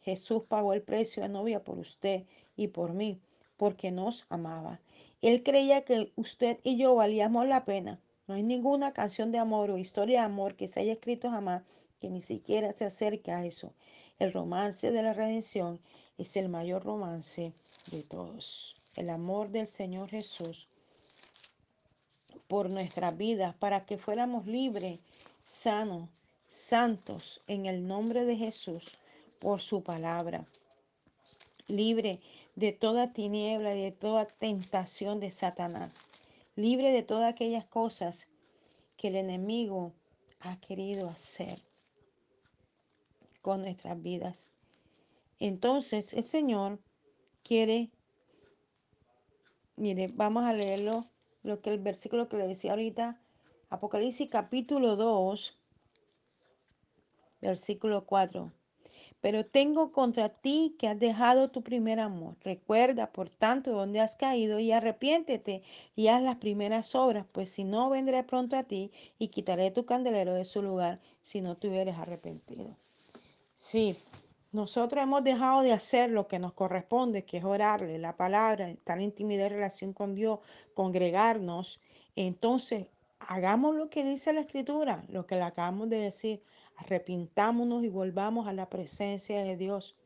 Jesús 0.02 0.42
pagó 0.48 0.72
el 0.72 0.82
precio 0.82 1.22
de 1.22 1.28
novia 1.28 1.62
por 1.62 1.78
usted 1.78 2.26
y 2.56 2.68
por 2.68 2.94
mí, 2.94 3.20
porque 3.56 3.90
nos 3.90 4.24
amaba. 4.28 4.80
Él 5.20 5.42
creía 5.42 5.84
que 5.84 6.12
usted 6.16 6.58
y 6.62 6.76
yo 6.76 6.94
valíamos 6.94 7.46
la 7.46 7.64
pena. 7.64 8.00
No 8.26 8.34
hay 8.34 8.42
ninguna 8.42 8.92
canción 8.92 9.30
de 9.30 9.38
amor 9.38 9.70
o 9.70 9.78
historia 9.78 10.20
de 10.20 10.26
amor 10.26 10.56
que 10.56 10.68
se 10.68 10.80
haya 10.80 10.92
escrito 10.92 11.30
jamás 11.30 11.62
que 12.00 12.10
ni 12.10 12.20
siquiera 12.20 12.72
se 12.72 12.84
acerque 12.84 13.32
a 13.32 13.44
eso. 13.44 13.72
El 14.18 14.32
romance 14.32 14.90
de 14.90 15.02
la 15.02 15.14
redención 15.14 15.80
es 16.18 16.36
el 16.36 16.48
mayor 16.48 16.84
romance 16.84 17.52
de 17.90 18.02
todos. 18.02 18.76
El 18.94 19.10
amor 19.10 19.50
del 19.50 19.66
Señor 19.66 20.10
Jesús 20.10 20.68
por 22.48 22.70
nuestras 22.70 23.16
vidas, 23.16 23.54
para 23.56 23.84
que 23.86 23.98
fuéramos 23.98 24.46
libres, 24.46 25.00
sanos, 25.42 26.08
santos, 26.46 27.40
en 27.48 27.66
el 27.66 27.86
nombre 27.86 28.24
de 28.24 28.36
Jesús, 28.36 28.92
por 29.40 29.60
su 29.60 29.82
palabra. 29.82 30.46
Libre 31.66 32.20
de 32.54 32.72
toda 32.72 33.12
tiniebla 33.12 33.74
y 33.74 33.82
de 33.82 33.92
toda 33.92 34.26
tentación 34.26 35.18
de 35.18 35.30
Satanás 35.32 36.06
libre 36.56 36.90
de 36.90 37.02
todas 37.02 37.30
aquellas 37.30 37.66
cosas 37.66 38.28
que 38.96 39.08
el 39.08 39.16
enemigo 39.16 39.92
ha 40.40 40.58
querido 40.58 41.08
hacer 41.10 41.60
con 43.46 43.62
nuestras 43.62 44.02
vidas. 44.02 44.50
Entonces 45.38 46.14
el 46.14 46.24
Señor 46.24 46.80
quiere, 47.44 47.92
mire, 49.76 50.08
vamos 50.12 50.42
a 50.42 50.52
leerlo, 50.52 51.06
lo 51.44 51.60
que 51.60 51.70
el 51.72 51.78
versículo 51.78 52.28
que 52.28 52.38
le 52.38 52.48
decía 52.48 52.72
ahorita, 52.72 53.22
Apocalipsis 53.70 54.28
capítulo 54.30 54.96
2, 54.96 55.60
versículo 57.40 58.04
4. 58.04 58.52
Pero 59.20 59.46
tengo 59.46 59.92
contra 59.92 60.28
ti 60.28 60.74
que 60.76 60.88
has 60.88 60.98
dejado 60.98 61.48
tu 61.52 61.62
primer 61.62 62.00
amor. 62.00 62.34
Recuerda, 62.40 63.12
por 63.12 63.28
tanto, 63.28 63.70
donde 63.70 64.00
has 64.00 64.16
caído 64.16 64.58
y 64.58 64.72
arrepiéntete 64.72 65.62
y 65.94 66.08
haz 66.08 66.20
las 66.20 66.38
primeras 66.38 66.96
obras, 66.96 67.26
pues 67.30 67.48
si 67.50 67.62
no, 67.62 67.90
vendré 67.90 68.24
pronto 68.24 68.56
a 68.56 68.64
ti 68.64 68.90
y 69.20 69.28
quitaré 69.28 69.70
tu 69.70 69.86
candelero 69.86 70.34
de 70.34 70.44
su 70.44 70.62
lugar 70.62 70.98
si 71.22 71.42
no 71.42 71.56
te 71.56 71.68
hubieres 71.68 71.96
arrepentido. 71.96 72.76
Sí, 73.56 73.96
nosotros 74.52 75.02
hemos 75.02 75.24
dejado 75.24 75.62
de 75.62 75.72
hacer 75.72 76.10
lo 76.10 76.28
que 76.28 76.38
nos 76.38 76.52
corresponde, 76.52 77.24
que 77.24 77.38
es 77.38 77.44
orarle 77.44 77.98
la 77.98 78.16
palabra, 78.16 78.70
estar 78.70 78.98
en 78.98 79.04
intimidad 79.04 79.46
y 79.46 79.48
relación 79.48 79.92
con 79.92 80.14
Dios, 80.14 80.38
congregarnos. 80.74 81.80
Entonces, 82.14 82.86
hagamos 83.18 83.74
lo 83.74 83.90
que 83.90 84.04
dice 84.04 84.32
la 84.32 84.42
Escritura, 84.42 85.04
lo 85.08 85.26
que 85.26 85.34
le 85.34 85.42
acabamos 85.42 85.88
de 85.88 85.96
decir 85.96 86.42
Arrepintámonos 86.76 87.84
y 87.84 87.88
volvamos 87.88 88.46
a 88.46 88.52
la 88.52 88.68
presencia 88.68 89.42
de 89.42 89.56
Dios, 89.56 89.96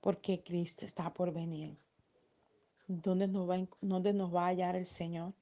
porque 0.00 0.42
Cristo 0.42 0.84
está 0.84 1.14
por 1.14 1.32
venir. 1.32 1.76
¿Dónde 2.88 3.28
nos 3.28 3.48
va, 3.48 4.44
a 4.44 4.46
hallar 4.48 4.74
el 4.74 4.86
Señor? 4.86 5.32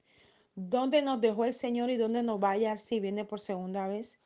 ¿Dónde 0.53 1.01
nos 1.01 1.19
dejó 1.19 1.45
el 1.45 1.53
Señor 1.53 1.89
y 1.89 1.97
dónde 1.97 2.21
nos 2.21 2.41
va 2.41 2.49
a 2.49 2.51
hallar 2.51 2.79
si 2.79 2.99
viene 2.99 3.25
por 3.25 3.39
segunda 3.39 3.87
vez? 3.87 4.19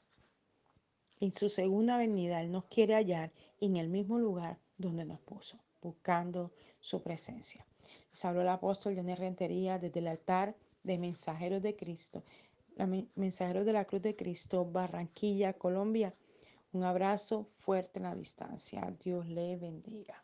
En 1.24 1.32
su 1.32 1.48
segunda 1.48 1.96
venida, 1.96 2.42
Él 2.42 2.52
nos 2.52 2.66
quiere 2.66 2.96
hallar 2.96 3.32
en 3.62 3.78
el 3.78 3.88
mismo 3.88 4.20
lugar 4.20 4.60
donde 4.78 5.06
nos 5.06 5.22
puso, 5.22 5.58
buscando 5.82 6.52
su 6.82 7.02
presencia. 7.02 7.66
Les 8.12 8.26
habló 8.26 8.42
el 8.42 8.50
apóstol 8.50 8.94
Johnny 8.94 9.16
Rentería 9.16 9.80
desde 9.80 10.02
el 10.02 10.08
altar 10.08 10.54
de 10.84 10.98
Mensajeros 10.98 11.62
de 11.62 11.78
Cristo, 11.78 12.26
Mensajeros 13.16 13.66
de 13.66 13.72
la 13.72 13.86
Cruz 13.86 14.02
de 14.02 14.18
Cristo, 14.18 14.66
Barranquilla, 14.66 15.54
Colombia. 15.54 16.14
Un 16.74 16.84
abrazo 16.84 17.46
fuerte 17.46 18.00
en 18.00 18.04
la 18.04 18.16
distancia. 18.16 18.94
Dios 19.02 19.26
le 19.26 19.56
bendiga. 19.56 20.23